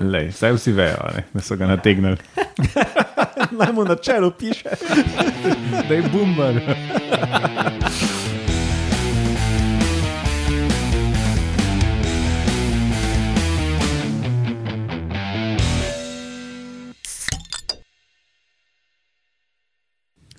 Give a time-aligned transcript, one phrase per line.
[0.00, 2.16] Lej, saj vsi vejo, ne, da so ga nategnili.
[3.58, 4.70] Naj mu na čelu piše.
[5.88, 6.54] Da je bumbar.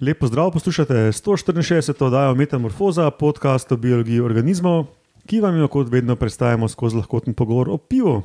[0.02, 2.06] Lepo zdrav, poslušate 164.
[2.06, 4.86] oddajo Metamorfoza, podcast o biologiji organizmov,
[5.28, 8.22] ki vam jo kot vedno predstavljamo skozi lahkoten pogovor o pivu.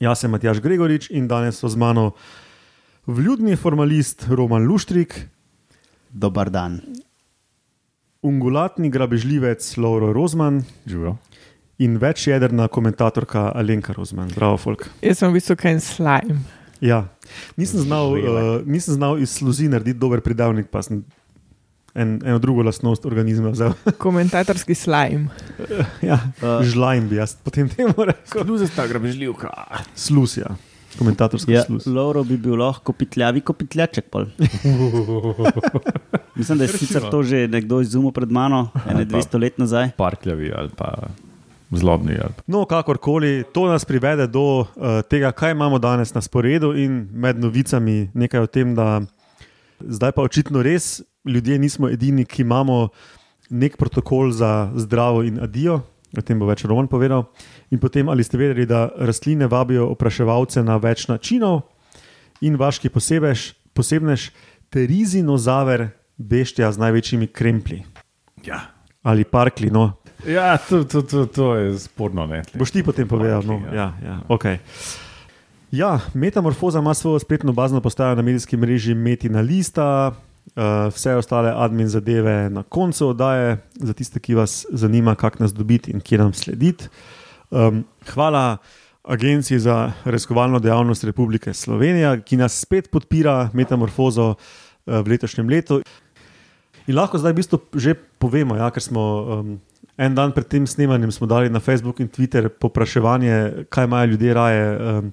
[0.00, 2.10] Jaz sem Matjaš Gregorič in danes so z mano
[3.06, 5.28] vljudni formalist Roman Luštrik,
[6.10, 6.80] Dobar dan.
[8.22, 11.16] ungulatni grabežljivec Lauro Rozman Živijo.
[11.78, 14.28] in večjedrna komentatorka Alenka Rozman.
[14.30, 14.88] Zdravo, folk.
[15.02, 16.40] Jaz sem v bistvu kaj slime.
[16.80, 17.08] Ja,
[17.56, 18.20] nisem znal, uh,
[18.66, 21.04] nisem znal iz sluzi narediti dober pridavnik, pa sem
[21.96, 23.74] en, eno drugo lastnost organizma vzel.
[23.98, 25.26] Komentatorski slime.
[26.02, 26.62] ja, Uh.
[26.62, 28.44] žlajm bi jaz potem temu rekel.
[28.44, 29.50] Kdo se ta grabežljivka?
[29.94, 30.54] Slus, ja.
[30.98, 31.86] komentatorski Ja, slus.
[31.86, 34.08] Lauro bi bil lahko pitljavi kopitljaček.
[34.08, 34.26] pol.
[36.34, 39.90] Mislim, da je sicer to že nekdo izumil pred mano, ene pa- 200 let nazaj.
[39.96, 41.08] Parkljavi ali pa
[41.70, 42.14] zlobni.
[42.14, 42.42] Ali pa.
[42.46, 44.66] No, kakorkoli, to nas privede do uh,
[45.02, 49.02] tega, kaj imamo danes na sporedu, in med novicami nekaj o tem, da
[49.80, 52.88] zdaj pa očitno res ljudje nismo edini, ki imamo
[53.50, 55.82] nek protokol za zdravo in adijo.
[56.16, 57.26] O tem bo več Roman povedal.
[57.70, 61.66] In potem, ali ste vedeli, da rastline vabijo opraševalce na več načinov,
[62.40, 64.30] in vaški posebež, posebnež,
[64.70, 67.84] terizinozaver, beštja z največjimi kremplji
[68.46, 68.60] Ja.
[69.02, 69.70] ali parkli.
[69.70, 69.92] No,
[70.26, 72.26] Ja, to, to, to, to je sporno.
[72.26, 72.42] Ne?
[72.54, 73.44] Boš ti potem povedal?
[73.44, 74.58] No, Parkli, ja, ja, okay.
[75.70, 80.12] Ja, Metamorfoza ima svojo spletno bazno postajo na medijskem mreži Metina Lista,
[80.46, 85.54] uh, vse ostale admin zadeve na koncu oddaje, za tiste, ki vas zanima, kako nas
[85.54, 86.88] dobiti in kje nam slediti.
[87.50, 88.56] Um, hvala
[89.04, 94.36] Agenciji za raziskovalno dejavnost Republike Slovenije, ki nas spet podpira Metamorfozo uh,
[94.86, 95.82] v letošnjem letu.
[96.86, 99.56] In lahko zdaj v bistvu že povemo, ja, ker smo um,
[99.98, 104.34] en dan pred tem snemanjem smo dali na Facebook in Twitter popraševanje, kaj imajo ljudje
[104.34, 105.12] raje, um,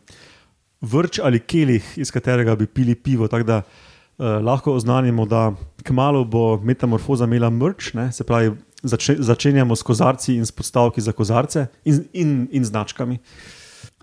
[0.83, 3.27] vrč ali kelih, iz katerega bi pili pivo.
[3.27, 8.51] Tako da uh, lahko oznanimo, da kmalo bo metamorfoza imela mrč, ne, se pravi,
[8.83, 13.19] zače, začenjamo s kozarci in s podstavki za kozarce in, in, in značkami.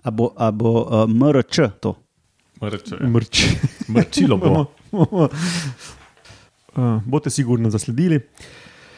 [0.03, 1.95] A bo, a bo uh, MRČ to?
[2.61, 3.45] Mrče, Mrč.
[3.89, 4.65] Mrčilo bo.
[4.91, 5.29] uh,
[7.11, 8.19] boste sigurno zasledili.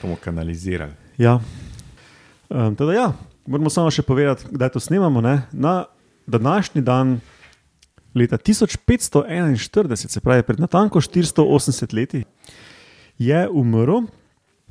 [0.02, 0.92] bomo kanalizirali.
[1.18, 1.40] Ja.
[2.50, 3.14] Um, teda, ja,
[3.48, 5.22] moramo samo še povedati, kdaj to snemamo.
[5.22, 5.42] Ne?
[5.52, 5.86] Na
[6.28, 7.20] današnji dan,
[8.16, 12.24] leta 1541, se pravi pred natanko 480 leti,
[13.18, 14.06] je umrl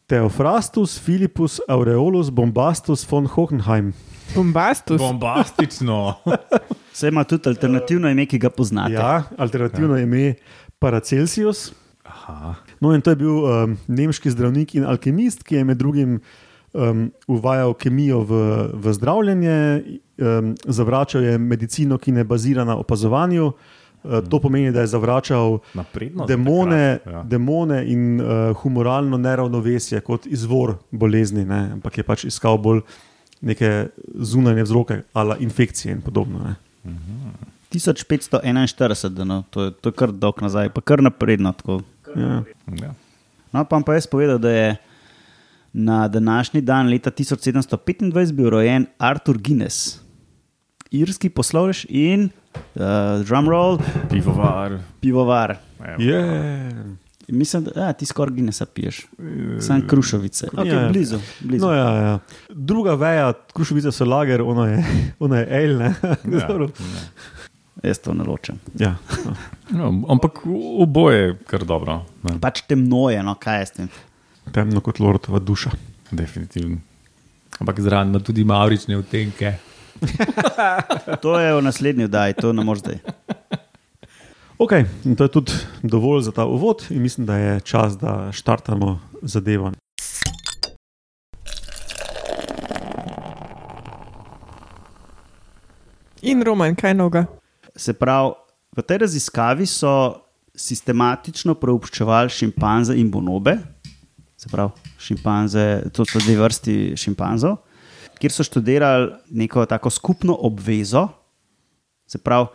[0.06, 3.92] Teofrastus Filipus Aureolus Bombastus von Hohenheim.
[4.34, 4.98] Bombastus.
[4.98, 6.14] Bombastično.
[6.92, 8.92] Vse ima tudi alternativno ime, ki ga poznate.
[8.92, 10.02] Ja, alternativno ja.
[10.02, 10.34] ime
[10.78, 11.72] Paracelsius.
[12.04, 12.54] Aha.
[12.81, 16.19] No, in to je bil um, nemški zdravnik in alkemist, ki je med drugim
[16.72, 18.40] um, uvajal kemijo v,
[18.72, 19.84] v zdravljenje,
[20.18, 23.52] um, zavračal je medicino, ki ne bazira na opazovanju.
[24.02, 26.26] Uh, to pomeni, da je zavračal Napredno.
[26.26, 27.22] demone, takrat, ja.
[27.22, 31.70] demone in uh, humoralno neravnovesje kot izvor bolezni, ne?
[31.78, 32.82] ampak je pač iskal bolj
[33.40, 36.38] neke zunanje vzroke, ali infekcije in podobno.
[36.38, 36.54] Ne?
[37.72, 41.52] 1541, da no, to, je, to je kar dolg nazaj, pa kar napredno.
[41.52, 41.80] Tako.
[42.16, 42.42] Ja.
[42.82, 42.94] Ja.
[43.52, 44.76] No, pa pa jaz povedal, da je
[45.72, 50.00] na današnji dan, leta 1725, bil rojen Arthur Guinness,
[50.90, 52.82] irski poslovnež in uh,
[53.26, 53.78] drumroll,
[54.10, 54.78] Pivovar.
[55.00, 55.56] pivovar.
[55.98, 56.72] Yeah.
[57.28, 59.06] Mislim, da ja, ti skoraj Guinnessa piješ,
[59.60, 60.46] sam krušovice.
[60.52, 60.88] Okay, Ja, ja.
[60.88, 61.66] blizu, blizu.
[61.66, 62.18] No, ja, ja.
[62.50, 64.84] Druga veja, krušovice so lager, ono je,
[65.18, 65.78] ono je el.
[65.78, 65.94] Ne?
[66.32, 66.48] Ja.
[67.88, 68.58] Jaz to ne ločem.
[68.78, 68.96] Ja.
[69.24, 69.34] no.
[69.70, 70.32] No, ampak
[70.78, 72.04] oboje je kar dobro.
[72.22, 72.36] Ne?
[72.40, 73.88] Pač temno je, no kaj je s tem.
[74.50, 75.70] Temno kot lordova duša.
[76.10, 76.76] Definitivno.
[77.58, 79.54] Ampak zraven ima tudi maurične vtenke.
[81.22, 82.98] To je v naslednji oddaji, to ne moreš zdaj.
[84.58, 84.72] Ok,
[85.05, 85.52] in to je tudi
[85.82, 89.72] dovolj za ta uvod, in mislim, da je čas, da štartamo zadevo.
[96.22, 97.25] In Roman, kaj noga?
[97.76, 98.34] Se pravi,
[98.76, 100.22] v tej raziskavi so
[100.55, 103.56] sistematično preučevali šimpanze in bonobe,
[104.42, 107.60] se pravi, šimpanze, to so dve vrsti šimpanzov,
[108.18, 111.06] kjer so študirali neko tako skupno obvezo.
[112.06, 112.48] Se pravi,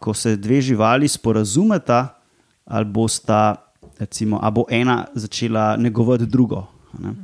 [0.00, 2.16] ko se dve živali sporazumeta,
[2.64, 3.56] ali bosta,
[3.98, 6.64] recimo, ali bo ena začela negovati drugo.
[6.98, 7.14] Ne?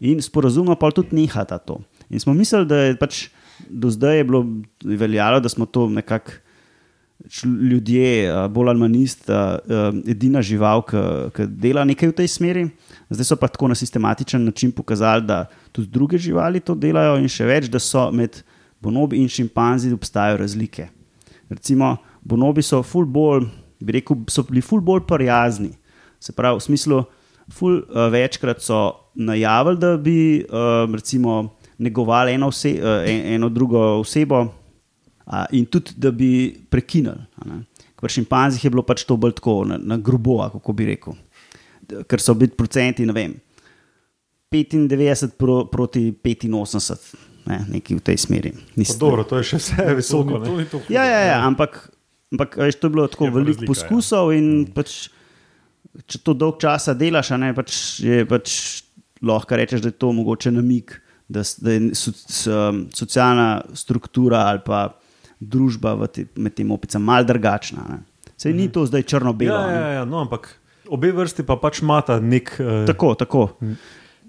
[0.00, 1.80] In sporazumno pa tudi nehata to.
[2.10, 3.28] In smo mislili, da je pač
[3.68, 4.46] do zdaj je bilo
[4.84, 6.32] veljalo, da smo to nekako
[7.44, 9.40] ljudje, uh, bolj ali manj ista,
[10.08, 12.64] edina žival, ki dela nekaj v tej smeri.
[13.10, 17.28] Zdaj so pa tako na sistematičen način pokazali, da tudi druge živali to delajo, in
[17.28, 18.42] še več, da so med
[18.80, 20.88] bonobi in šimpanzi obstajajo razlike.
[21.50, 23.48] Recimo, bonobi so ful bolj,
[23.80, 25.72] bi rekel, so bili ful bolj prijazni.
[26.20, 27.02] Se pravi, v smislu,
[27.50, 28.80] ful uh, večkrat so
[29.14, 34.46] najavili, da bi uh, recimo negovali eno, vse, uh, eno drugo osebo,
[35.30, 37.26] uh, in tudi, da bi prekinili.
[37.36, 37.62] a ne.
[38.00, 41.16] Pri šimpanzih je bilo pač to bolj tako, na, na grobo, kako bi rekel.
[42.08, 43.34] Ker so bili procenti, ne vem,
[44.50, 47.14] 95 pro, proti 85,
[47.46, 48.52] ne, nekaj v tej smeri.
[48.76, 50.40] Niste- Dobro, to je še vse visoko.
[50.40, 50.64] To ne.
[50.64, 50.94] ni to hudo.
[50.94, 51.90] Ja, ja, ja ampak,
[52.32, 53.70] ampak veš, to je bilo tako veliko ja.
[53.70, 54.32] poskusov.
[54.34, 55.10] In pač,
[56.06, 58.56] če to dolg časa delaš, a ne, pač, je pač
[59.22, 60.96] lahko rečeš, da je to mogoče namik,
[61.28, 62.56] da, da je so, so,
[62.96, 64.88] socialna struktura ali pa
[65.40, 68.00] družba te, med tem opicami malo drugačna.
[68.40, 69.56] Sej ni to zdaj črno-belo.
[69.56, 70.52] Ja, ja, ja, no, ampak
[70.88, 73.48] obe vrsti pa pač imata nek, uh, Tako, tako.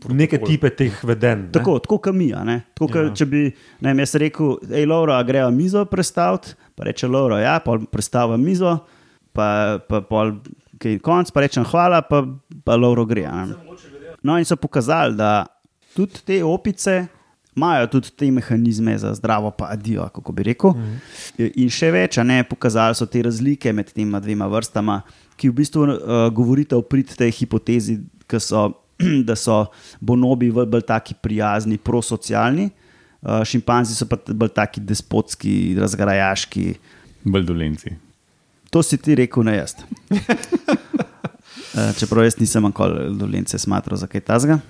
[0.09, 1.51] neke tipe teh vedenj.
[1.53, 2.31] Tako, tako kot mi.
[2.31, 3.03] Tako, ja.
[3.07, 3.13] Ja.
[3.15, 7.59] Če bi ne, vem, jaz rekel, hej, Laura, greva mizo predstaviti, pa reče Laura, ja,
[7.63, 8.77] pa predstavlja mizo,
[9.35, 10.39] pa, pa pol,
[10.81, 12.23] kaj konc, pa rečem hvala, pa,
[12.65, 13.27] pa Laura gre.
[13.29, 13.59] ne.
[14.23, 15.45] No, in so pokazali, da
[15.95, 17.07] tudi te opice
[17.55, 20.71] imajo tudi te mehanizme za zdravo, pa adijo, kako bi rekel.
[20.71, 20.99] Mm.
[21.55, 25.01] In še več, ne, pokazali so te razlike med tema dvema vrstama,
[25.35, 25.95] ki v bistvu uh,
[26.33, 27.99] govorita o prid tej hipotezi,
[28.39, 28.67] so,
[29.27, 29.65] da so
[29.99, 32.69] bonobi bolj, taki prijazni, prosocialni,
[33.21, 36.67] uh, šimpanzi so pa bolj taki despotski, razgrajaški.
[37.27, 37.97] Bolj dolenci.
[38.71, 39.75] To si ti rekel, ne jaz.
[41.75, 44.61] Uh, čeprav jaz nisem nikoli dolence smatral za kaj tasga.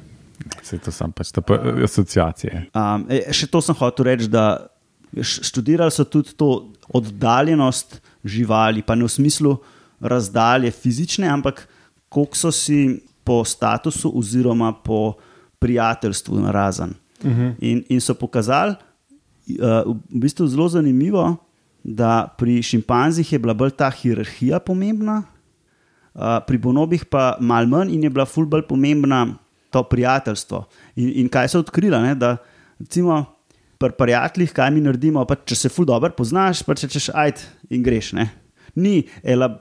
[0.61, 2.67] Vse to sem pač te pa- asociacije.
[2.75, 4.67] Um, še to sem hotel reči, da
[5.11, 9.57] študirali so tudi to oddaljenost živali, pa ne v smislu
[10.01, 11.65] razdalje fizične, ampak
[12.09, 15.17] koliko so si po statusu oziroma po
[15.59, 16.95] prijateljstvu narazen.
[17.21, 17.53] Uh -huh.
[17.59, 18.75] in, in so pokazali,
[19.61, 21.37] uh, v bistvu zelo zanimivo,
[21.83, 25.23] da pri šimpanzih je bila bolj ta hierarhija pomembna,
[26.11, 29.37] Uh, pri bonobih pa malo manj in je bila ful bolj pomembna
[29.71, 30.65] to prijateljstvo.
[30.95, 32.15] In, in kaj so odkrila, ne?
[32.15, 32.35] da
[32.79, 33.23] recimo
[33.81, 37.41] pri prijateljih, kaj mi naredimo, pa če se ful dobro poznaš, pa če češ ajd
[37.73, 38.11] in greš.
[38.17, 38.27] Ne?
[38.75, 39.01] Ni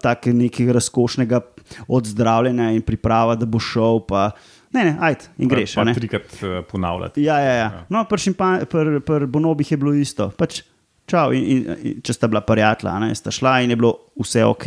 [0.03, 1.41] tako nekega razkošnega
[1.89, 4.29] odzdravljenja in priprava, da bo šel, pa
[4.77, 5.77] ne, ne, ajd in greš.
[5.77, 5.95] a Pa ne.
[5.97, 7.25] trikrat eh, ponavljati.
[7.25, 7.71] Ja, ja, ja.
[7.89, 10.31] No, pri, šimpan, pri, pri bonobih je bilo isto.
[10.37, 10.62] Pač,
[11.11, 14.45] čau, in, in, in, če sta bila prijatelja, ne, sta šla in je bilo vse
[14.47, 14.67] ok.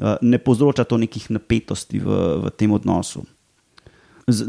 [0.00, 3.20] Uh, Ne povzroča to nekih napetosti v, v tem odnosu.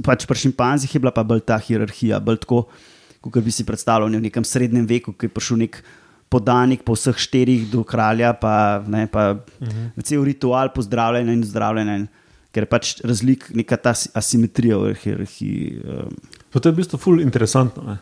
[0.04, 2.66] Pač pri šimpanzih je bila pa bolj ta hierarhija, bolj tako,
[3.22, 5.82] kot bi si predstavljal ne, v nekem srednjem veku, ki je prišel nek
[6.32, 10.04] podanik po vseh štirih do kralja, pa, ne, pa uh -huh.
[10.04, 12.08] cel ritual pozdravljanja in zdravljenja, in-
[12.52, 15.82] ker je pač razlik, neka ta asi- asimetrija v hierarhiji.
[15.88, 16.16] Um,
[16.52, 17.84] To je v bistvu ful interesantno.
[17.84, 17.98] Ne?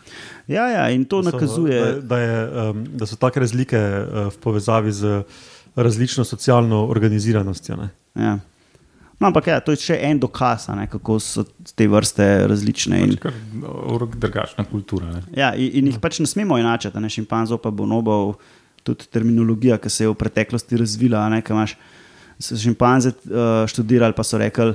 [0.48, 1.82] Ja, ja, in to Da so- nakazuje.
[1.82, 5.24] Da, da, je, um, da so take razlike uh, v povezavi z
[5.76, 7.76] različno socialno organiziranostjo.
[7.76, 7.90] Ne?
[8.16, 8.40] Ja.
[9.20, 11.44] No, ampak ja, to je še en dokaz, ne, kako so
[11.76, 13.02] te vrste različne.
[13.04, 15.12] In, Pač uh, drugačna kultura.
[15.18, 15.24] Ne?
[15.36, 18.38] ja, in, in jih pač ne smemo enačiti, a ne šimpanzov, pa bonobov,
[18.88, 21.26] tudi terminologija, ki se je v preteklosti razvila.
[21.34, 21.76] Ne, imaš
[22.40, 24.72] so šimpanze uh, študirali, pa so rekli,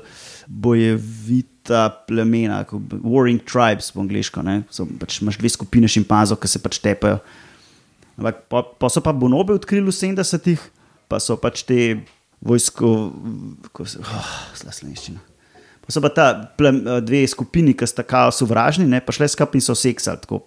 [0.47, 2.61] bojevita plemena,
[3.01, 4.45] warring tribes po angliško.
[4.69, 7.23] So, pač imaš dve skupine šimpanzov, ki se pač tepajo.
[8.21, 10.61] Ampak pa, pa so pa bonobe odkrili v 70-ih,
[11.09, 11.81] pa so pač te
[12.45, 13.13] vojsko,
[13.69, 15.23] kako se, oh, slovenščina.
[15.85, 19.61] Pa so pa ta plem, dve skupini, ki sta kao sovražni, ne, pa šle skupaj
[19.61, 20.23] in so seksali.
[20.25, 20.45] Tako.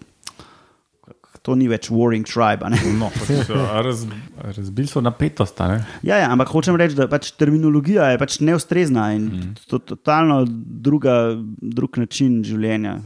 [1.46, 2.68] To ni več warring tribe.
[3.00, 3.08] No,
[3.72, 4.02] a raz,
[4.42, 5.62] razbili so napetost.
[6.04, 9.54] Ja, ja, ampak hočem reči, da pač terminologija je pač neustrezna in mm.
[9.70, 12.98] to je totalno druga, drug način življenja.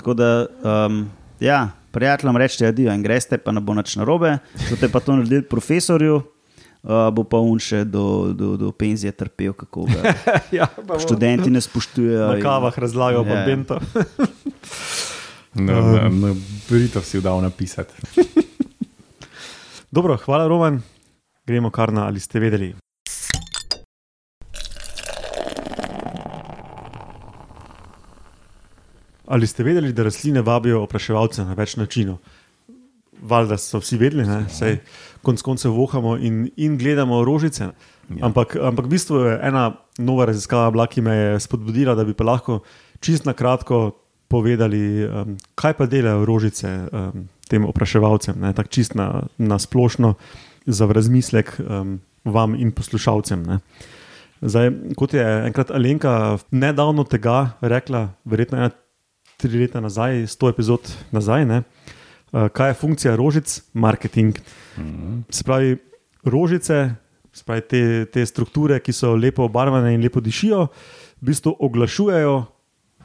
[0.00, 0.30] Tako da,
[0.62, 1.02] um,
[1.42, 4.38] ja, prijateljem rečete, adijo in greste, pa ne bo nič narobe.
[4.70, 6.22] Če pa to naredili profesorju,
[6.82, 10.14] uh, bo pa on še do, do, do penzije trpel, kako ga
[10.58, 10.68] ja,
[10.98, 12.28] študenti ne spoštujejo.
[12.28, 12.74] Na in- kavah
[13.24, 13.46] Ja, pa ja.
[13.46, 13.78] Bento.
[15.58, 16.30] Na, na, na
[16.68, 17.94] Britov si dal napisati.
[19.94, 20.82] Dobro, hvala, Roman.
[21.46, 22.74] Gremo kar na ali ste vedeli.
[29.28, 32.16] Ali ste vedeli, da rastline vabijo opraševalce na več načinov?
[33.22, 34.78] Valjda so vsi vedeli, da se
[35.22, 37.70] konec koncev vohamo in, in gledamo rožice.
[38.08, 38.26] Ja.
[38.26, 42.14] Ampak, ampak v bistvu je ena nova raziskava, bila, ki me je spodbudila, da bi
[42.16, 42.60] pa lahko
[43.04, 43.98] čist na kratko
[44.28, 50.14] povedali, um, kaj pa delajo rožice um, tem opraševalcem, ne, tako čist na, na splošno.
[50.68, 53.42] za razmislek um, vam in poslušalcem.
[53.42, 53.58] Ne.
[54.40, 58.70] Zdaj, kot je enkrat Alenka nedavno tega rekla, verjetno ena
[59.40, 61.97] tri leta nazaj, sto epizod nazaj, ne, uh,
[62.32, 64.38] kaj je funkcija rožic, marketing.
[65.30, 65.76] Se pravi,
[66.24, 66.94] rožice,
[67.32, 67.82] se pravi te,
[68.12, 70.66] te strukture, ki so lepo obarvane in lepo dišijo,
[71.20, 72.36] v bistvu oglašujejo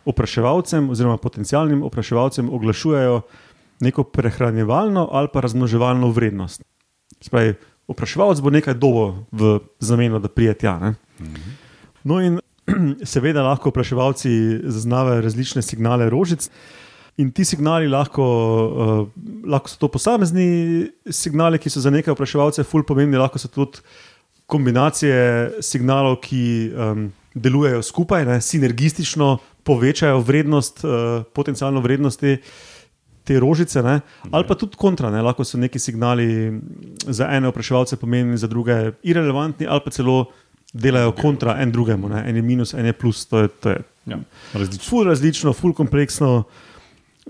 [0.06, 3.22] opraševalcem, oziroma potencijalnim opraševalcem, oglašujejo
[3.80, 6.64] neko prehranjevalno ali pa razmnoževalno vrednost.
[7.22, 7.54] Se pravi,
[7.88, 10.78] opraševalec bo nekaj dobo v zameno, da prije tja.
[10.80, 10.94] Ne?
[12.04, 12.40] No, in
[13.14, 14.30] seveda lahko opraševalci
[14.64, 16.50] zaznavajo različne signale rožic.
[17.22, 19.08] In ti signali lahko, uh,
[19.46, 23.84] lahko so to posamezni signali, ki so za nekaj vpraševalcev ful pomembni, lahko so tudi
[24.50, 32.20] kombinacije signalov, ki um, delujejo skupaj, ne, sinergistično povečajo vrednost, uh, potencijalno vrednost
[33.24, 34.00] te, rožice, ne,
[34.32, 35.14] ali pa tudi kontra.
[35.14, 36.28] Ne, lahko so neki signali
[37.08, 40.26] za ene vpraševalce pomembni, za druge irrelevantni, ali pa celo
[40.74, 43.26] delajo kontra en drugemu, ne, en je minus, en je plus.
[43.30, 44.18] To je, to je Ja,
[44.54, 44.90] različno.
[44.90, 46.44] ful različno, ful kompleksno.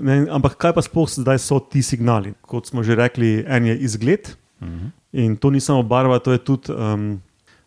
[0.01, 2.33] Ne, ampak kaj pa sploh zdaj so ti signali?
[2.41, 4.87] Kot smo že rekli, en je izgled Mhm.
[5.13, 7.21] in to ni samo barva, to je tudi um,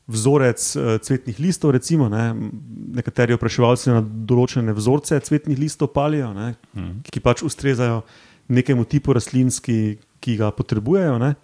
[0.08, 1.70] vzorec uh, cvetnih listov.
[1.70, 2.34] Recimo, ne.
[2.94, 7.04] Nekateri opraševalci na določene vzorce cvetnih listov palijo, ne, Mhm.
[7.10, 8.02] ki pač ustrezajo
[8.48, 9.98] nekemu tipu rastlin, ki,
[10.36, 11.18] ga potrebujejo.
[11.18, 11.34] Ne.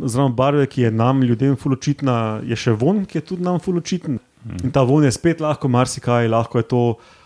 [0.00, 4.18] Zraven barve, ki je nam, ljudem, fuločitna, je še von, ki je tudi nam fuločiten.
[4.64, 7.21] In ta von je spet lahko marsikaj, lahko je to uh,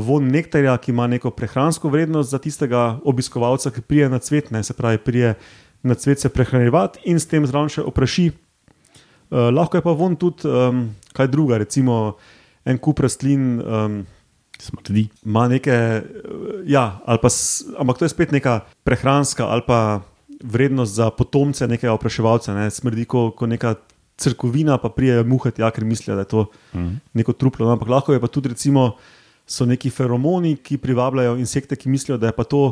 [0.00, 4.62] von nektarja, ki ima neko prehransko vrednost za tistega obiskovalca, ki prije na cvet, ne,
[4.62, 5.34] se pravi, prije
[5.82, 8.30] na cvet se prehranjevati in s tem zraven še opraši.
[9.30, 12.16] Uh, lahko je pa von tudi um, kaj druga, recimo
[12.64, 13.60] en kup rastlin.
[13.60, 14.06] Um,
[14.60, 15.08] Smrdi.
[15.24, 16.02] ima neke, eh,
[16.68, 17.28] ja, pa,
[17.78, 20.02] ampak to je spet neka prehranska ali pa
[20.44, 22.52] vrednost za potomce nekega opraševalca.
[22.54, 22.70] Ne.
[22.70, 23.74] Smrdi kot ko neka
[24.20, 26.94] crkovina, pa prijejo muhati, ja, ker mislijo, da je to Mhm.
[27.14, 27.64] neko truplo.
[27.66, 28.96] No, ampak lahko je pa tudi, recimo,
[29.50, 32.64] so neki feromoni, ki privabljajo insekte, ki mislijo, da je pa to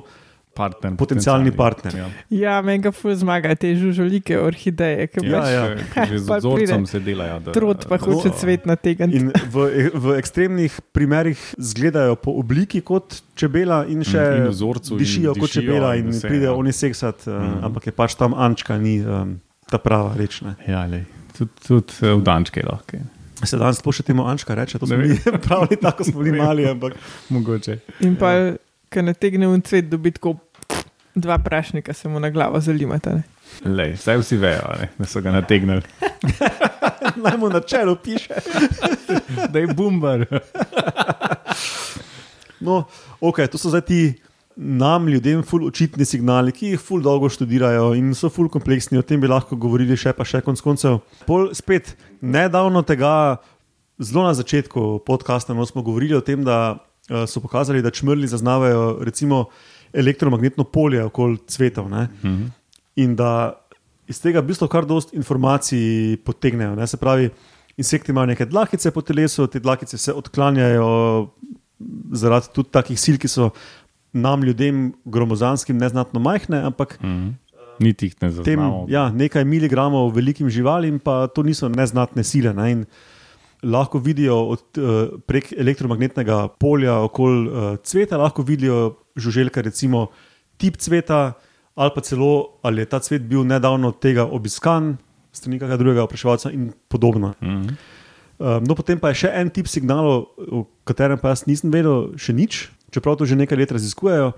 [0.59, 1.95] Partner, Potencialni partner.
[1.95, 2.07] Ja.
[2.35, 6.07] Ja, meni ga ful zmaga te žužolike orhideje, ki Ja, pač ja.
[6.11, 7.37] Že z pride se delajo.
[7.47, 9.21] Da, trud pa hoče No, cvet nategniti.
[9.23, 14.97] In v, v ekstremnih primerih izgledajo po obliki kot čebela, in še Mm, in vzorcu
[14.97, 16.59] in dišijo kot dišijo čebela, in in vse, pridejo ja.
[16.59, 17.61] oni seksati, uh, Mhm.
[17.71, 19.39] ampak je pač tam ančka, ni um,
[19.71, 20.43] ta prava reč.
[20.43, 20.57] Ne.
[20.67, 21.07] Ja, lej.
[21.39, 22.99] tudi tud, v dančke lahko.
[23.45, 25.41] Se danes temu ančka reče, to smo Ne mi vem.
[25.47, 26.93] pravili, tako smo bili mali, ampak
[27.29, 27.79] Mogoče.
[28.01, 28.33] In pa,
[28.91, 30.37] ki nategne v cvet, dobi tako
[31.15, 33.15] dva prašnika, se mu na glavo zalimata.
[33.15, 33.23] ne.
[33.65, 35.83] Lej, zdaj vsi vejo, ne, da so ga nategnili.
[37.25, 38.35] naj mu na čelu piše.
[39.51, 40.27] Da je bumbar.
[42.61, 42.85] No,
[43.21, 44.15] ok, to so zdaj ti
[44.59, 49.07] nam, ljudem, ful očitni signali, ki jih ful dolgo študirajo in so ful kompleksni, o
[49.07, 50.99] tem bi lahko govorili še pa še konc koncev.
[51.29, 53.39] Pol spet, nedavno tega,
[54.03, 58.31] zelo na začetku podcasta no, smo govorili o tem, da uh, so pokazali, da čmrli
[58.31, 59.47] zaznavajo recimo
[59.95, 61.87] elektromagnetno polje okoli cvetov.
[61.91, 62.09] Ne?
[62.23, 62.47] Mhm.
[62.99, 63.55] in da
[64.11, 66.75] iz tega v bistvu kar dost informacij potegnejo.
[66.75, 66.87] Ne?
[66.91, 67.31] Se pravi,
[67.79, 70.89] insekti imajo neke dlakice po telesu, te dlakice se odklanjajo
[72.13, 73.53] zaradi tudi takih sil, ki so
[74.13, 77.29] nam, ljudem, gromozanskim, neznatno majhne, ampak Mhm.
[77.79, 78.87] Niti jih ne tem, zaznamo.
[78.91, 82.51] ja, nekaj miligramov velikim živalim, pa to niso neznatne sile.
[82.55, 82.73] Ne?
[82.73, 82.81] In
[83.63, 90.09] lahko vidijo od, eh, prek elektromagnetnega polja okoli uh, cveta, lahko vidijo žuželke, recimo
[90.57, 91.33] tip cveta,
[91.75, 94.97] ali pa celo, ali je ta cvet bil nedavno od tega obiskan,
[95.33, 97.35] strani kakega drugega vprašalca in podobno.
[97.43, 97.69] Mhm.
[98.39, 102.13] Um, no, potem pa je še en tip signalov, o katerem pa jaz nisem vedel
[102.19, 104.33] še nič, čeprav to že nekaj let raziskujejo.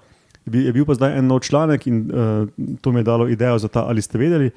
[0.46, 2.48] Je bil- pa zdaj en nov članek in uh,
[2.80, 4.50] to mi je dalo idejo za ta, ali ste vedeli.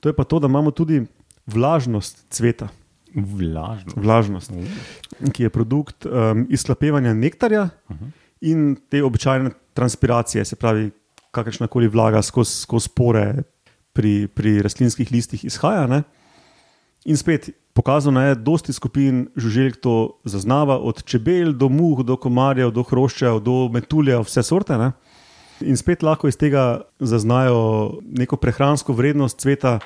[0.00, 1.00] To je pa to, da imamo tudi
[1.46, 2.68] vlažnost cveta,
[3.14, 3.92] Vlažno.
[3.96, 4.50] vlažnost,
[5.32, 7.68] ki je produkt um, izhlapevanja nektarja
[8.40, 10.90] in te običajne transpiracije, se pravi,
[11.30, 13.42] kakršna koli vlaga skozi spore
[13.92, 15.86] pri, pri rastlinskih listih izhaja.
[15.86, 16.02] Ne?
[17.04, 22.16] In spet pokazano je, da dosti skupin žuželk to zaznava, od čebel do muh, do
[22.16, 24.78] komarjev, do hroščev, do metuljev, vse sorte.
[24.80, 24.92] Ne?
[25.60, 29.78] In spet lahko iz tega zaznajo neko prehransko vrednost cveta,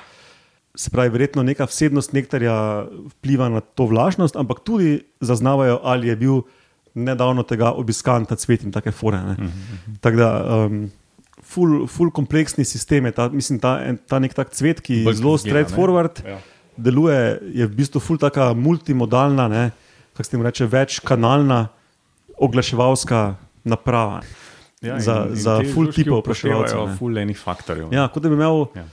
[0.77, 2.85] se pravi, verjetno neka vsebnost nektarja
[3.17, 6.41] vpliva na to vlažnost, ampak tudi zaznavajo, ali je bil
[6.95, 9.19] nedavno tega obiskan ta cvet in take fore.
[9.19, 9.51] Ne?
[9.99, 10.31] Tako da.
[10.65, 10.87] Um,
[11.49, 13.71] Ful, ful kompleksni sistem je ta, mislim, ta,
[14.05, 16.35] ta nek tak cvet, ki je zelo straightforward, Ja.
[16.79, 17.19] Deluje,
[17.53, 19.63] je v bistvu ful taka multimodalna, ne,
[20.13, 21.67] kako se jim reče, večkanalna
[22.37, 24.21] oglaševalska naprava.
[24.81, 26.95] Ja, Za- za te ful tipov ne.
[26.97, 27.91] Ful enih faktorjev.
[27.91, 28.83] Ja, kot da bi imel Ja.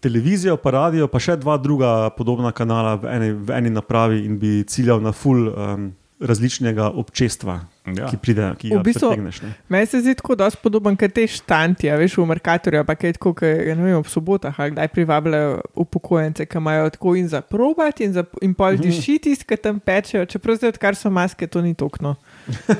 [0.00, 4.38] televizijo, pa radio, pa še dva druga podobna kanala v eni, v eni napravi in
[4.38, 5.92] bi ciljal na full um,
[6.24, 8.06] različnega občestva, Ja.
[8.06, 9.42] ki pride, ki V ga bistvu- pritegneš.
[9.42, 9.50] ne.
[9.68, 13.34] Meni se zdi tako dosti podoben, kot te štanti, veš, v Merkatorju, pa kaj tako,
[13.34, 17.40] ke, ja, ne vem, ob sobotah, ali kdaj privabljajo upokojence, ki imajo tako in za
[17.42, 21.60] probati in, za, in pol dišiti, ki tam pečejo, čeprav zdaj, odkar so maske, to
[21.60, 22.16] ni tokno.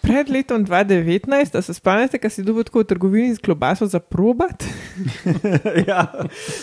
[0.00, 3.98] Pred letom 2019, da se spomnite, ko si dobil tako v trgovini z klobaso za
[3.98, 4.64] probat,
[5.88, 6.06] ja.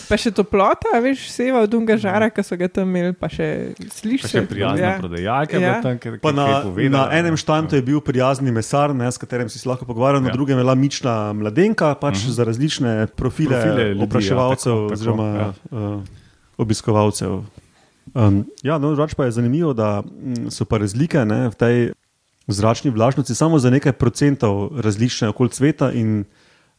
[0.08, 3.28] pa še toplota, a veš, seva od unga žara, ki so ga tam imeli, pa
[3.32, 4.30] še Pa slišiš.
[4.30, 4.94] še prijazna ja.
[5.00, 5.68] prodajalka, Ja.
[5.68, 5.82] ja.
[5.82, 9.48] tam, ki, Pa na, povedala, na enem štantu je bil prijazni mesar, ne, s katerim
[9.48, 10.36] si se lahko pogovarjal, na Ja.
[10.36, 12.36] drugem je bila mična mladenka, pač uh -huh.
[12.36, 15.52] za različne profile, Profile ljudi, ja, opraševalcev tako, tako, oziroma ja.
[15.70, 16.02] uh,
[16.56, 17.42] obiskovalcev.
[18.14, 21.76] Um, ja, no, drugače pa je zanimivo, da mm, so pa razlike ne, v tej
[22.46, 26.24] zračni vlažnosti samo za nekaj procentov različne okoli sveta in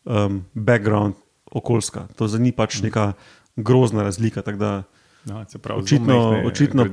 [0.05, 1.15] um, background
[1.51, 2.07] okoljska.
[2.15, 3.13] To za ni pač neka
[3.55, 4.41] grozna razlika.
[4.41, 4.83] Da,
[5.27, 6.85] Ja, se pravi, Očitno- očitno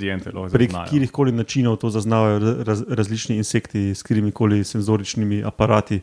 [0.52, 6.00] prek katerih koli načinov to zaznavajo raz, različni insekti s katerimi koli senzoričnimi aparati,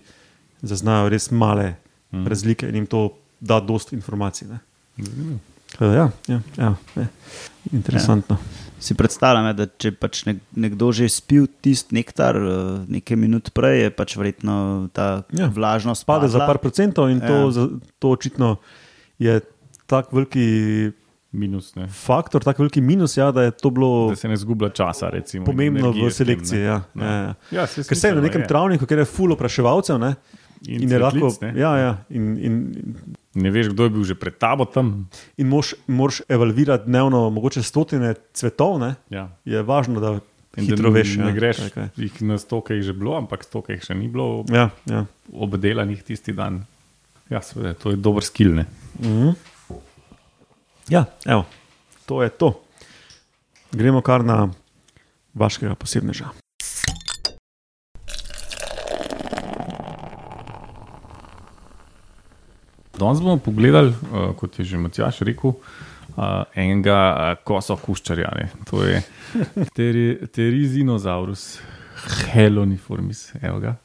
[0.61, 1.73] zaznajo res male
[2.11, 2.27] mm.
[2.27, 4.47] razlike in jim to da dost informacij.
[4.47, 4.59] ne.
[4.97, 5.39] Zanimivo.
[5.79, 7.05] Da Ja, ja, ja, ja.
[7.71, 8.37] Interesantno.
[8.81, 12.53] Si predstavljam, ja, da če pač nek, nekdo že spil tisti nektar eh,
[12.89, 14.55] nekaj minut prej, je pač verjetno
[14.89, 15.47] ta Ja.
[15.47, 16.47] vlažnost Pade za padla.
[16.47, 17.51] par procentov in to, Ja.
[17.51, 17.67] za,
[17.99, 18.57] to očitno
[19.17, 19.37] je
[19.85, 20.91] tak veliki
[21.31, 21.85] Minus, ne.
[21.87, 25.45] faktor, tak veliki minus, ja, da je to bilo Da se ne zgublja časa, recimo.
[25.45, 26.59] pomembno v tem, selekciji.
[26.59, 26.65] ne.
[26.65, 27.05] Ja, No.
[27.05, 27.35] ja, ja.
[27.53, 29.95] Ja, se Ker se je na nekem travniku, kjer je full opraševalcev.
[29.97, 30.15] Ne,
[30.63, 31.53] In, in je lahko, ne.
[31.55, 32.55] ja, ja, in, in,
[33.33, 35.07] Ne veš, kdo je bil že pred tabo tam.
[35.37, 39.29] in moš, moraš evalvirati dnevno, mogoče stotine cvetov, ne, Ja.
[39.45, 40.19] je važno, da
[40.57, 41.15] In hitro da veš.
[41.15, 41.87] Ne ja, greš, kaj, kaj.
[41.95, 44.69] jih na sto, ki jih že bilo, ampak sto, ki jih še ni bilo Ja,
[44.85, 45.05] ja.
[45.31, 46.65] obdelanih tisti dan.
[47.29, 48.51] Ja, seveda, to je dober skill.
[48.53, 48.65] Ne?
[48.99, 49.31] Mhm.
[50.89, 51.45] ja evo,
[52.05, 52.51] to je to.
[53.71, 54.51] Gremo kar na
[55.33, 56.40] vašega posebneža.
[63.01, 68.33] Danes bomo pogledali, uh, kot je že Matjaš rekel, uh, enega uh, kosa kuščarja.
[68.37, 68.49] Ne.
[68.69, 69.01] To je
[69.77, 71.45] teri, Terizinosaurus,
[72.33, 73.31] Heloniformis.
[73.41, 73.77] evo ga.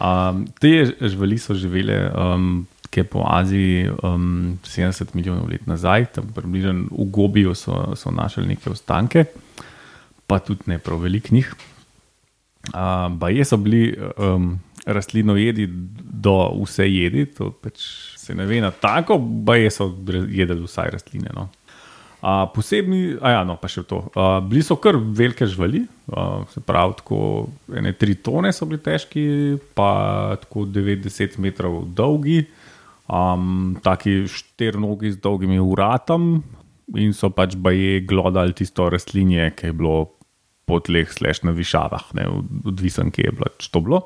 [0.00, 6.30] Um, te živali so živele um, ke po Aziji um, 70 milijonov let nazaj, tam
[6.34, 9.26] približno v Gobiju so, so našli neke ostanke,
[10.26, 11.52] pa tudi ne prav velik njih.
[12.72, 15.68] Uh, Baje so bili um, rastlinojedi
[16.22, 17.84] do vse jedi, to pač
[18.28, 19.88] se ne ve na tako, baje so
[20.28, 21.32] jedli vsaj rastline.
[21.34, 21.48] No.
[22.18, 24.02] Uh, posebni, a ja, no, pa še to.
[24.10, 27.20] Uh, bili so kar velike živali, uh, se pravi, tako
[27.78, 29.22] ene tri tone so bili težki,
[29.78, 32.42] pa tako 90 metrov dolgi,
[33.06, 36.40] um, taki štirnogi z dolgimi uratom
[36.98, 39.96] in so pač baje glodali tisto rastlinje, ki je bilo
[40.68, 42.26] po tleh, slash na višavah, ne,
[42.68, 44.02] odvisen, kje je bilo, če to bilo.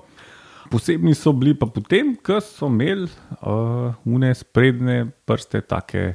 [0.73, 3.05] Posebni so bili pa potem, ko so imeli
[3.45, 6.15] uh, une sprednje prste, tako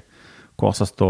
[0.57, 1.09] kosasto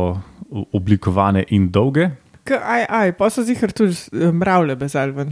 [0.75, 2.09] oblikovane in dolge.
[2.43, 5.31] K, aj, aj, pa so zihar tudi eh, mravlje bezalven.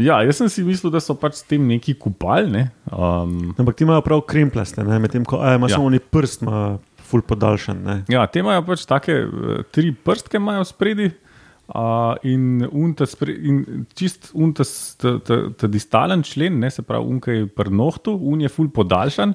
[0.00, 2.50] Ja, jaz sem si mislil, da so pač s tem neki kupali.
[2.52, 2.62] Ne?
[2.92, 5.78] Um, Ampak ti imajo prav kremplaste, ne, medtem ko a, ima Ja.
[5.78, 7.80] samo oni prst, ima full podaljšan.
[7.84, 7.94] Ne.
[8.12, 11.10] ja, te imajo pač take eh, tri prstke imajo spredi.
[11.66, 14.62] Uh, in unta spre, in čist unta,
[15.02, 18.68] ta, ta, ta distalen člen, ne, se pravi, unka je pri nohtu, un je ful
[18.70, 19.34] podaljšan.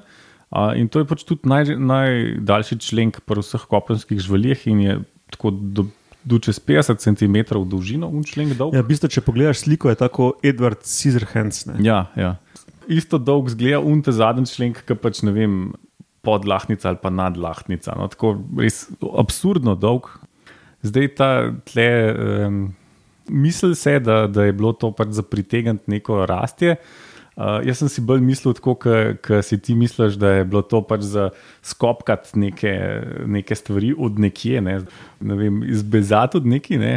[0.52, 4.96] Uh, in to je pač tudi naj, najdaljši člen pri vseh kopenskih živalih in je
[5.32, 5.86] tako do,
[6.24, 8.76] do čez 50 cm dolžino, un člen dolg.
[8.76, 11.66] Ja, v bistvu, če pogledaš sliko, je tako Edward Scissorhands.
[11.68, 11.80] Ne.
[11.84, 12.38] Ja, ja.
[12.88, 15.56] Isto dolg zgleda unta zadnji člen, ki pač ne vem,
[16.22, 17.96] podlahnica ali pa nadlahnica.
[17.98, 18.86] No, tako res
[19.20, 20.08] absurdno dolg.
[20.82, 21.30] Zdaj ta
[21.68, 21.88] tle,
[22.46, 22.74] um,
[23.28, 26.76] misli se, da, da je bilo to pač za pritegniti neko rastje.
[27.32, 28.84] Uh, jaz sem si bolj mislil, kot
[29.46, 31.30] si ti misliš, da je bilo to pač za
[31.64, 32.72] skopkati neke,
[33.26, 34.74] neke stvari od nekje, ne,
[35.20, 36.76] ne vem, izbezati od neki.
[36.82, 36.92] Ne.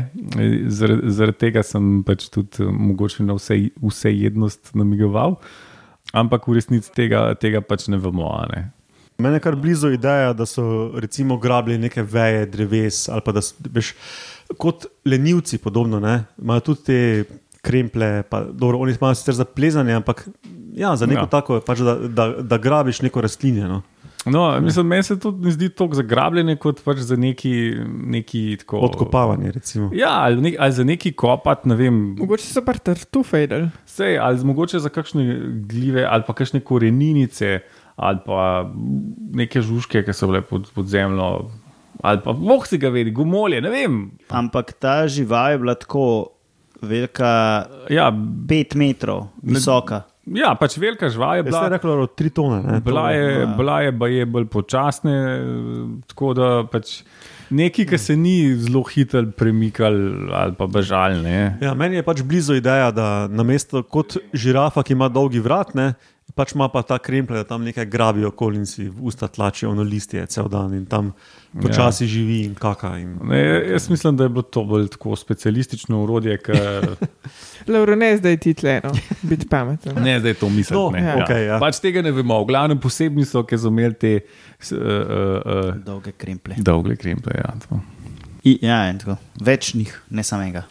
[0.67, 5.38] Zaradi, zaradi tega sem pač tudi uh, mogoče na vse, vse jednost namigoval,
[6.12, 8.34] ampak v resnici tega, tega pač ne vemo.
[8.52, 8.65] Ne.
[9.17, 13.41] Mene je kar blizu ideja, da so recimo grabili neke veje dreves ali pa da
[13.41, 13.93] so, veš,
[14.58, 16.99] kot lenivci podobno, ne, imajo tudi te
[17.65, 20.28] kremple, pa dobro, oni imajo sicer za plezanje, ampak
[20.75, 21.25] ja, za neko Ja.
[21.25, 23.67] tako, pač, da, da, da grabiš neko rastlinje.
[23.67, 23.82] No.
[24.25, 27.73] No, mislim, meni se to ne zdi tako zagrabljeno, kot pač za neki,
[28.10, 28.80] neki tako.
[28.88, 29.89] Odkopavanje, recimo.
[29.93, 33.67] Ja, ali, ne, ali za neki kopat, ne vem, Mogoče so pa tartufe jedli.
[33.86, 35.25] Sej, ali mogoče za kakšne
[35.69, 37.60] gljive, ali pa kakšne koreninice,
[37.95, 38.65] ali pa
[39.31, 41.49] neke žužke, ki so bile pod, pod zemljo
[42.03, 43.93] Ali pa boh si ga vidi, gumolje, ne vem.
[44.29, 46.03] Ampak ta žival je bila tako
[46.84, 50.03] velika, Ja, 5 metrov visoka.
[50.27, 51.69] ja pač velika žival je bila.
[51.69, 52.60] da je 3 tone.
[52.63, 53.45] Ne, Bila je, ja.
[53.47, 55.15] bila je baje bolj počasne,
[56.08, 57.03] tako da pač
[57.49, 59.93] neki, ki se ni zelo hitro premikal
[60.34, 61.21] ali pa bežal.
[61.23, 61.58] Ne.
[61.62, 65.73] Ja, meni je pač blizu ideja, da na mesto kot žirafa, ki ima dolgi vrat,
[65.75, 65.93] ne,
[66.33, 69.73] pač ima pa ta kremplje, da tam nekaj grabijo okoli in si v usta tlačijo
[69.75, 71.13] na listje cel dan in tam
[71.61, 72.07] počasi ja.
[72.07, 72.97] živi in kaka.
[72.97, 73.17] In...
[73.23, 73.39] Ne,
[73.71, 76.95] jaz mislim, da je bilo to bolj tako specialistično urodje, ker
[77.71, 80.01] Lauro, ne zdaj ti tle, no, biti pameten.
[80.03, 80.79] ne zdaj to mislim.
[80.79, 81.59] No, ne, okej, ja.
[81.61, 82.41] Pač tega ne vemo.
[82.43, 86.57] V glavnem posebni so, ki so imeli te uh, uh, uh, Dolge kremplje.
[86.57, 87.38] dolge kremplje.
[87.38, 87.79] Ja, to.
[88.43, 89.17] I, ja, in tako.
[89.41, 90.65] Več njih, ne samega.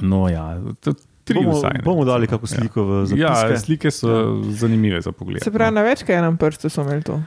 [0.00, 0.94] no, ja, to,
[1.28, 1.76] tri Bomo, vsaj.
[1.76, 1.82] ne.
[1.84, 3.64] bomo dali kako sliko v Ja, zapiske.
[3.66, 4.28] slike so ja.
[4.56, 5.44] zanimive za pogled.
[5.44, 7.20] Se pravi, na več kaj enem prstu so imeli to.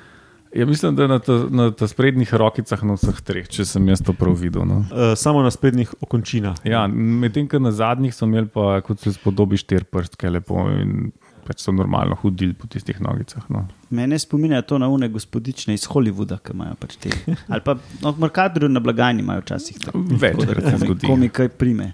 [0.51, 4.01] Ja, mislim, da na, ta, na ta sprednjih rokicah na vseh treh, če sem jaz
[4.03, 4.65] to prav videl.
[4.67, 4.81] No.
[4.91, 6.57] Uh, samo na sprednjih okončinah.
[6.67, 11.13] Ja, Medtem, ko na zadnjih so imeli, pa, kot se spodobi, štiri prstke lepo in
[11.47, 13.47] pač so normalno hodili po tistih nogicah.
[13.49, 13.63] No.
[13.95, 17.15] Mene spominja to na une gospodične iz Hollywooda, ki imajo pač te.
[17.47, 20.03] Ali pa no, markadru na blagajni imajo včasih tako.
[20.19, 21.07] Večkrat se zgodi.
[21.07, 21.93] Komi kaj prime.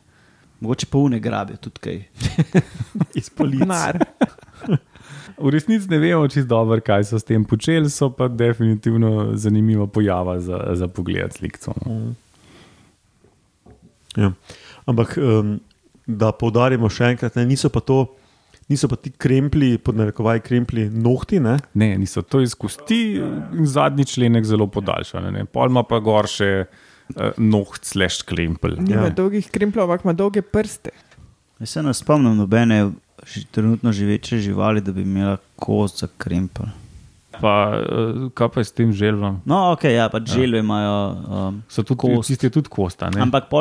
[0.59, 2.03] Mogoče pa une grabijo tudi kaj.
[3.19, 3.65] Iz police.
[3.65, 3.99] Nar.
[5.37, 9.85] V resnici ne vemo čisto dobro, kaj so s tem počeli, so pa definitivno zanimiva
[9.87, 11.77] pojava za, za pogled slikcev.
[11.85, 12.13] No.
[14.15, 14.31] Ja.
[14.85, 15.59] Ampak, um,
[16.07, 18.07] da poudarimo še enkrat, ne, niso pa to.
[18.67, 21.53] Niso pa ti kremplji, pod narekovaj kremplji, nohti, ne?
[21.79, 25.29] Ne, niso to iz kosti in zadnji členek zelo podaljšan.
[25.31, 25.45] ne.
[25.45, 26.81] Pol ima pa gor še uh,
[27.37, 28.75] noht, slash krempel.
[28.79, 29.09] Nima Ja.
[29.09, 30.89] dolgih krimplov, ampak ima dolge prste.
[31.59, 32.91] Jaz se ne spomnim nobene
[33.25, 36.65] ži, trenutno živeče živali, da bi imela kost za krempel.
[37.41, 39.41] Pa, uh, kaj pa je s tem želvom?
[39.45, 40.93] No, ok, ja, pač želve imajo.
[41.29, 42.15] Um, So tudi Kost.
[42.15, 42.27] kost.
[42.27, 43.09] tiste tudi kosta.
[43.09, 43.21] Ne?
[43.21, 43.57] ampak pa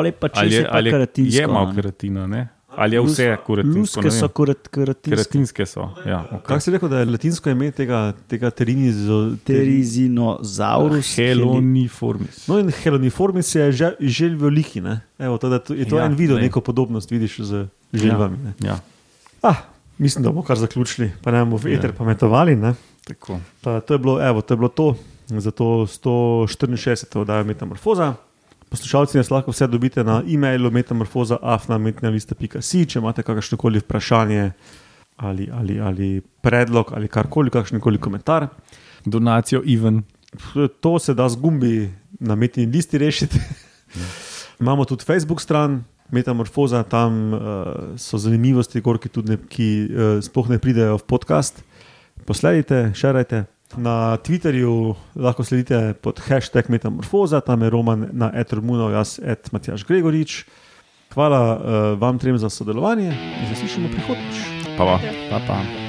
[0.49, 1.41] se je, pa ali je, keratinsko.
[1.41, 1.73] je malo
[2.17, 2.47] a ne.
[2.77, 2.83] Ne?
[2.83, 3.79] ali je vse keratinsko?
[3.79, 5.09] Luske ne so kurat, keratinske.
[5.09, 5.89] Keratinske so.
[6.05, 6.59] Ja, Kako okay.
[6.59, 9.33] si rekel, da je latinsko ime tega, tega terinizo?
[9.43, 11.15] Terizinozaurus.
[11.15, 12.47] Heloniformis.
[12.47, 14.81] No, in heloniformis je že, že veliki.
[14.81, 15.01] Ne?
[15.19, 16.43] Evo, to, to, je to Ja, ja, en video, glej.
[16.43, 18.37] neko podobnost vidiš z želvami.
[18.37, 18.53] ne.
[18.61, 18.79] Ja,
[19.41, 19.55] Ah,
[19.97, 21.93] mislim, da bomo kar zaključili, pa ne bomo v eter Ja.
[21.93, 22.55] pametovali.
[22.55, 22.73] Ne?
[23.03, 23.39] tako.
[23.61, 24.95] Ta, to, je bilo, evo, to je bilo to
[25.27, 27.19] za to 164.
[27.19, 28.13] oddajo Metamorfoza.
[28.69, 34.51] Poslušalci nas lahko vse dobite na e-mailu metamorfoza.afna.metina.si, če imate kakršno koli vprašanje
[35.17, 38.47] ali, ali, ali predlog ali karkoli, kakšen koli komentar.
[39.05, 40.03] Donacijo Ivan.
[40.81, 43.39] To se da z gumbi na metni listi rešiti.
[44.61, 45.83] Imamo tudi Facebook stran.
[46.11, 47.39] Metamorfoza, tam uh,
[47.99, 49.89] so zanimivosti, gor, ki, tudi ne, ki uh,
[50.23, 51.63] sploh ne pridejo v podcast.
[52.25, 53.43] Posledite, šerajte.
[53.75, 59.83] Na Twitterju lahko sledite pod hashtag Metamorfoza, tam je Roman na Etromuno, jaz et Matjaš
[59.85, 60.45] Gregorič.
[61.13, 64.35] Hvala uh, vam trem za sodelovanje in se slišimo prihodnjič.
[64.77, 64.99] Pa, pa.
[65.29, 65.86] Pa, pa.